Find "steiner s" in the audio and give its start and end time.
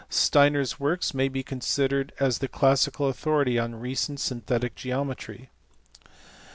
0.09-0.79